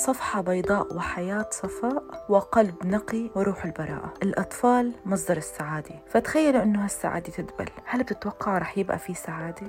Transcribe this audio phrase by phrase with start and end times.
[0.00, 4.14] صفحة بيضاء وحياة صفاء وقلب نقي وروح البراءة.
[4.22, 5.94] الأطفال مصدر السعادة.
[6.06, 7.68] فتخيلوا أنه هالسعادة تدبل.
[7.84, 9.66] هل بتتوقعوا رح يبقى في سعادة؟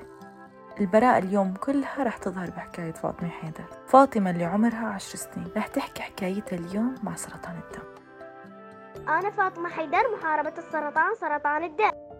[0.79, 3.63] البراءة اليوم كلها رح تظهر بحكاية فاطمة حيدر.
[3.87, 5.51] فاطمة اللي عمرها عشر سنين.
[5.57, 7.87] رح تحكي حكايتها اليوم مع سرطان الدم.
[9.07, 12.10] أنا فاطمة حيدر محاربة السرطان سرطان الدم.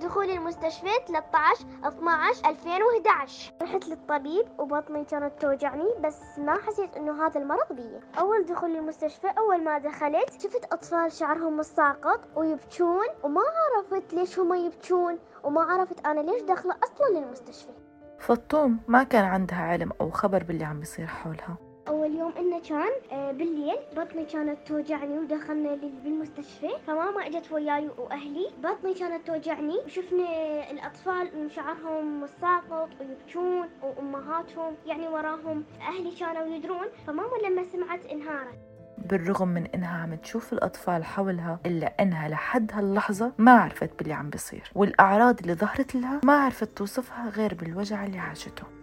[0.00, 7.40] دخولي المستشفى 13 12 2011 رحت للطبيب وبطني كانت توجعني بس ما حسيت إنه هذا
[7.40, 8.00] المرض بي.
[8.18, 14.54] أول دخول المستشفى أول ما دخلت شفت أطفال شعرهم مساقط ويبكون وما عرفت ليش هم
[14.54, 17.72] يبكون وما عرفت أنا ليش داخلة أصلا للمستشفى.
[18.18, 21.56] فطوم ما كان عندها علم أو خبر باللي عم بيصير حولها.
[21.90, 26.68] أول يوم إنه كان آه، بالليل بطني كانت توجعني ودخلنا بالمستشفى.
[26.86, 35.64] فماما إجت وياي وأهلي بطني كانت توجعني وشفنا الأطفال شعرهم مساقط ويبكون وأمهاتهم يعني وراهم
[35.80, 36.86] أهلي كانوا يدرون.
[37.06, 38.58] فماما لما سمعت إنهارت.
[38.98, 44.30] بالرغم من إنها عم تشوف الأطفال حولها إلا إنها لحد هاللحظة ما عرفت باللي عم
[44.30, 48.79] بيصير والأعراض اللي ظهرت لها ما عرفت توصفها غير بالوجع اللي عاشته.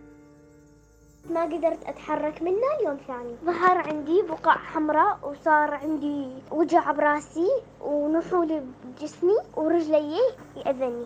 [1.33, 3.35] ما قدرت أتحرك منه اليوم ثاني.
[3.45, 7.47] ظهر عندي بقع حمراء وصار عندي وجع براسي
[7.81, 10.17] ونحول بجسمي ورجلي
[10.55, 11.05] يأذني.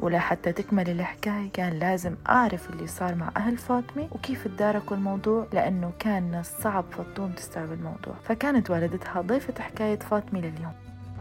[0.00, 5.92] ولحتى تكمل الحكاية كان لازم أعرف اللي صار مع أهل فاطمة وكيف تداركوا الموضوع لأنه
[5.98, 8.14] كان الصعب فطوم تستوعب الموضوع.
[8.24, 10.72] فكانت والدتها ضيفة حكاية فاطمة لليوم.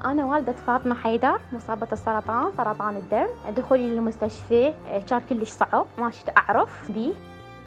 [0.05, 3.27] أنا والدة فاطمة حيدر مصابة السرطان سرطان الدم.
[3.57, 6.91] دخولي للمستشفى آه، كان كلش صعب ما شفت أعرف.
[6.91, 7.13] بيه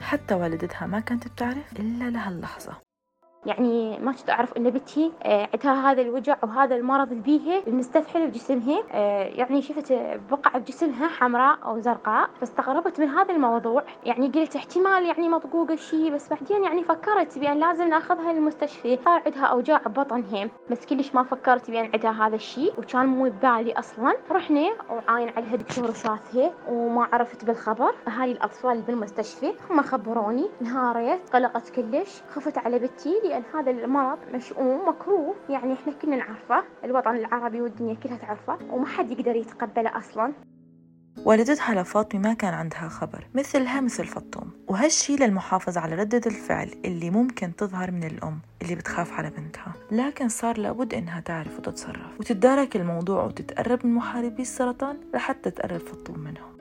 [0.01, 2.86] حتى والدتها ما كانت بتعرف إلا لهاللحظة.
[3.47, 8.27] يعني ما كنت أعرف إن بنتي آه، عندها هذا الوجع وهذا المرض اللي بيها المستفحل
[8.27, 8.83] بجسمها.
[8.93, 9.93] آه، يعني شفت
[10.31, 13.85] بقع بجسمها حمراء أو زرقاء فاستغربت من هذا الموضوع.
[14.05, 18.99] يعني قلت احتمال يعني مطقوقة شيء بس بعدين يعني فكرت بأن لازم نأخذها للمستشفى.
[19.05, 23.73] صار عندها أوجاع ببطنها بس كلش ما فكرت بأن عندها هذا الشيء وكان مو ببالي
[23.73, 24.17] أصلا.
[24.31, 27.95] رحنا وعاين عليها دكتور وشافها وما عرفت بالخبر.
[28.09, 34.89] أهالي الأطفال بالمستشفى هم خبروني انهارت قلقت كلش خفت على بنتي لأن هذا المرض مشؤوم
[34.89, 35.35] مكروه.
[35.49, 40.33] يعني إحنا كلنا نعرفه الوطن العربي والدنيا كلها تعرفه وما حد يقدر يتقبله أصلا.
[41.25, 47.11] والدتها لفاطمة ما كان عندها خبر مثلها مثل فطوم وهالشي للمحافظة على ردة الفعل اللي
[47.11, 49.73] ممكن تظهر من الأم اللي بتخاف على بنتها.
[49.91, 56.19] لكن صار لابد إنها تعرف وتتصرف وتتدارك الموضوع وتتقرب من محاربي السرطان لحتى تقرب فطوم
[56.19, 56.56] منهم.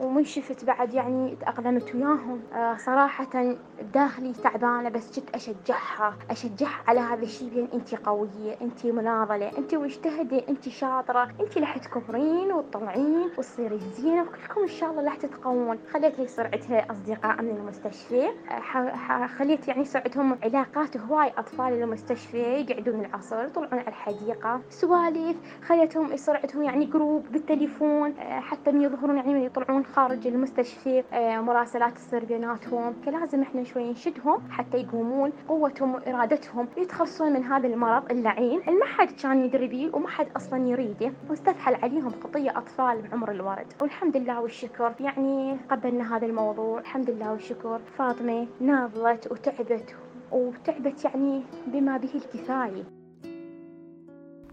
[0.00, 2.40] ومن شفت بعد يعني تأقلمت وياهم.
[2.54, 3.54] آه صراحة
[3.94, 6.14] داخلي تعبانة بس جيت أشجعها.
[6.30, 11.28] أشجعها على هذا الشيء بأن أنت قوية أنت مناضلة أنت مجتهدة أنت شاطرة.
[11.40, 16.90] أنت رح تكبرين وتطلعين وتصيري زينة وكلكم إن شاء الله رح تتقوون خليتها يصير عندها
[16.90, 18.28] أصدقاء من المستشفى.
[18.50, 24.60] آه، خليت يعني يصير عندهم علاقات هواي أطفال المستشفى يقعدون العصر يطلعون على الحديقة.
[24.70, 25.36] سوالف
[25.66, 28.10] خليتهم يصير عندهم يعني group بالتليفون.
[28.18, 29.84] آه، حتى من يظهرون يعني من يطلعون.
[29.94, 37.32] خارج المستشفى آه، مراسلات تصير بيناتهم فلازم إحنا شوي نشدهم حتى يقومون قوتهم وإرادتهم يتخلصون
[37.32, 38.60] من هذا المرض اللعين.
[38.60, 43.30] اللي ما حد كان يدري بيه وما حد أصلا يريده واستفحل عليهم خطية أطفال بعمر
[43.30, 43.66] الورد.
[43.82, 44.94] والحمد لله والشكر.
[45.00, 46.80] يعني قبلنا هذا الموضوع.
[46.80, 47.80] الحمد لله والشكر.
[47.98, 49.94] فاطمة ناضلت وتعبت
[50.32, 52.99] وتعبت يعني بما به الكفاية.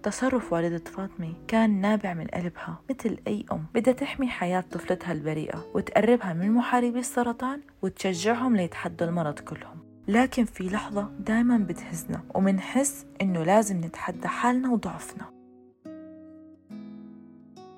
[0.03, 3.65] تصرف والدة فاطمة كان نابع من قلبها مثل أي أم.
[3.73, 9.77] بدها تحمي حياة طفلتها البريئة وتقربها من محاربي السرطان وتشجعهم ليتحدوا المرض كلهم.
[10.07, 15.36] لكن في لحظة دايما بتهزنا ومنحس إنه لازم نتحدى حالنا وضعفنا.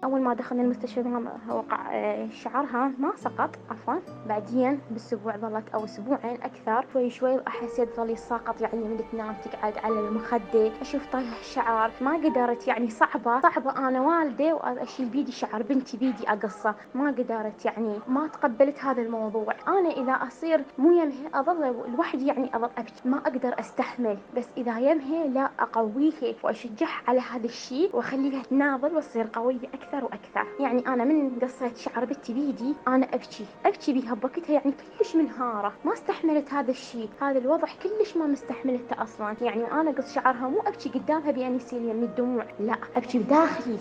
[0.03, 3.93] أول ما دخلنا المستشفى وقع آه، شعرها ما سقط عفوا.
[4.27, 9.77] بعدين بالأسبوع ظلت أو أسبوعين أكثر شوي شوي حسيت ظل يساقط يعني من تنام تقعد
[9.77, 10.71] على المخدة.
[10.81, 13.87] أشوف طايح الشعر ما قدرت يعني صعبة صعبة.
[13.87, 16.75] أنا والدة وأشيل بيدي شعر بنتي بيدي أقصة.
[16.95, 19.53] ما قدرت يعني ما تقبلت هذا الموضوع.
[19.67, 23.09] أنا إذا أصير مو يمها أظل لوحدي يعني أظل أبكي.
[23.09, 24.17] ما أقدر أستحمل.
[24.37, 29.88] بس إذا يمها لا أقويها وأشجعها على هذا الشيء وأخليها تناضل وتصير قوية أكثر.
[29.95, 30.47] وأكثر.
[30.59, 33.45] يعني أنا من قصيت شعر بنتي بيدي أنا أبكي.
[33.65, 35.73] أبكي بيها بوقتها يعني كلش منهارة.
[35.85, 39.35] ما استحملت هذا الشيء هذا الوضع كلش ما مستحملته أصلا.
[39.41, 43.77] يعني أنا قص شعرها مو أبكي قدامها بأن يصير يمي الدموع لا أبكي بداخلي.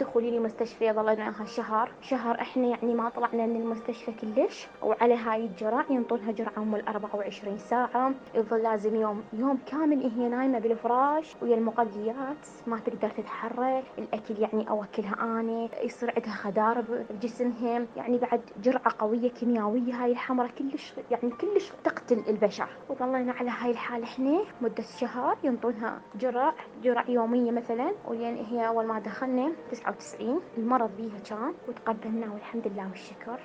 [0.00, 1.92] دخولي المستشفى ظلينا شهر.
[2.00, 7.58] شهر إحنا يعني ما طلعنا من المستشفى كلش وعلى هاي الجرعة ينطونها جرعة ام 24
[7.58, 8.14] ساعة.
[8.34, 14.70] يظل لازم يوم يوم كامل هي نايمة بالفراش ويا المغذيات ما تقدر تتحرك الأكل يعني
[14.70, 17.86] أوكلها أنا يصير عندها خدار بجسمها.
[17.96, 22.68] يعني بعد جرعة قوية كيميائية هاي الحمرة كلش يعني كلش تقتل البشر.
[22.88, 27.92] وظلينا على هاي الحالة إحنا مدة شهر ينطونها جرع جرع يومية مثلا.
[28.08, 29.52] ولين هي أول ما دخلنا
[29.90, 33.40] 99 المرض بيها كان وتقبلنا والحمد لله والشكر.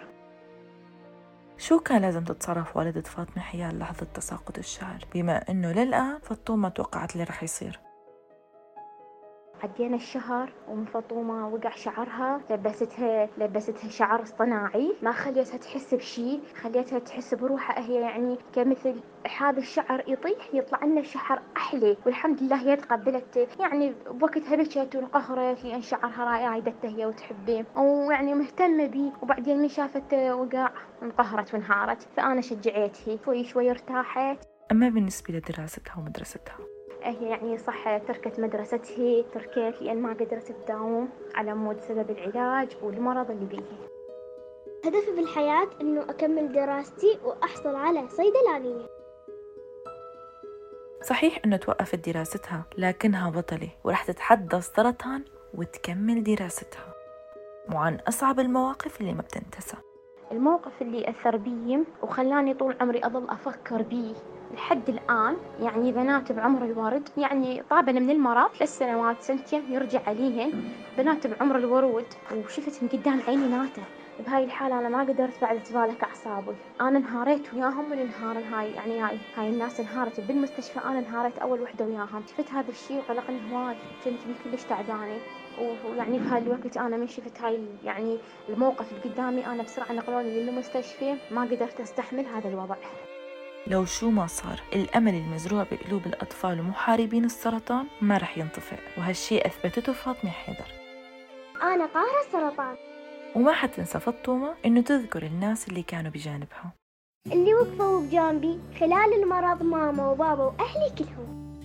[1.57, 6.69] شو كان لازم تتصرف والدة فاطمة حيال لحظة تساقط الشعر؟ بما أنه للآن فطوم ما
[6.69, 7.84] توقعت اللي رح يصير.
[9.63, 16.99] عدينا الشهر وام فاطمة وقع شعرها لبستها لبستها شعر اصطناعي ما خليتها تحس بشي خليتها
[16.99, 17.79] تحس بروحها.
[17.79, 19.01] هي يعني كمثل
[19.37, 21.97] هذا الشعر يطيح يطلع لنا شعر أحلى.
[22.05, 23.47] والحمد لله هي تقبلت.
[23.59, 27.65] يعني بوقتها بكت وانقهرت لأن شعرها رايدته هي وتحبه.
[27.75, 30.69] ويعني مهتمة بيه وبعدين من شافته وقع
[31.03, 32.07] انقهرت وانهارت.
[32.17, 33.17] فأنا شجعتها.
[33.25, 34.37] شوي شوي ارتاحت.
[34.71, 36.74] أما بالنسبة لدراستها ومدرستها؟
[37.05, 43.45] يعني صح تركت مدرستها تركت لأن ما قدرت تداوم على مود سبب العلاج والمرض اللي
[43.45, 43.95] بيه
[44.85, 48.85] هدفي بالحياة إنه أكمل دراستي وأحصل على صيدلانية.
[51.01, 55.23] صحيح أنه توقفت دراستها لكنها بطلة ورح تتحدى السرطان
[55.53, 56.93] وتكمل دراستها.
[57.73, 59.77] وعن أصعب المواقف اللي ما بتنتسى.
[60.31, 64.13] الموقف اللي أثر بي وخلاني طول عمري أظل أفكر بيه
[64.53, 70.51] لحد الآن يعني بنات بعمر الورد يعني طابن من المرض ثلاث سنوات سنتين يرجع عليهن
[70.97, 72.05] بنات بعمر الورود
[72.45, 73.83] وشفت من قدام عيني ناته.
[74.19, 76.55] بهاي الحالة أنا ما قدرت بعد أتمالك أعصابي.
[76.81, 80.19] أنا انهاريت وياهم من انهار هاي يعني هاي هاي الناس انهارت.
[80.19, 82.23] بالمستشفى أنا انهاريت أول وحدة وياهم.
[82.27, 83.75] شفت هذا الشيء وقلقني هواي
[84.05, 85.17] كنت كلش تعبانة.
[85.85, 88.17] ويعني بهاي الوقت أنا من شفت هاي يعني
[88.49, 89.45] الموقف اللي قدامي.
[89.45, 91.15] أنا بسرعة نقلوني للمستشفى.
[91.31, 92.75] ما قدرت أستحمل هذا الوضع.
[93.67, 98.77] لو شو ما صار الأمل المزروع بقلوب الأطفال ومحاربين السرطان ما رح ينطفئ.
[98.97, 100.71] وهالشي أثبتته فاطمة حيدر.
[101.63, 102.75] أنا قاهرة السرطان.
[103.35, 106.71] وما حتنسى فطومة إنه تذكر الناس اللي كانوا بجانبها.
[107.31, 111.59] اللي وقفوا بجانبي خلال المرض ماما وبابا وأهلي كلهم.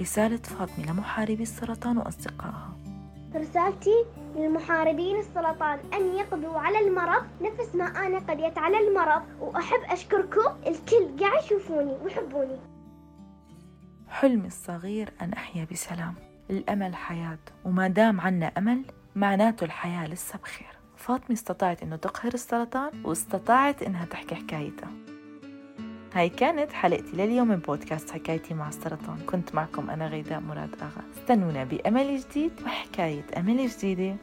[0.00, 2.76] رسالة فاطمة لمحاربي السرطان وأصدقائها.
[3.34, 4.04] رسالتي
[4.36, 11.20] للمحاربين السرطان أن يقضوا على المرض نفس ما أنا قضيت على المرض وأحب أشكركم الكل
[11.20, 12.56] قاعد يشوفوني ويحبوني.
[14.08, 16.14] حلمي الصغير أن أحيا بسلام.
[16.50, 18.84] الأمل حياة وما دام عنا أمل
[19.16, 24.90] معناته الحياة لسه بخير فاطمة استطاعت إنه تقهر السرطان واستطاعت إنها تحكي حكايتها.
[26.12, 29.18] هاي كانت حلقتي لليوم من بودكاست حكايتي مع السرطان.
[29.26, 31.02] كنت معكم أنا غيداء مراد آغا.
[31.16, 34.16] استنونا بأمل جديد وحكاية أمل جديدة.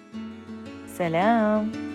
[0.97, 1.88] سلام!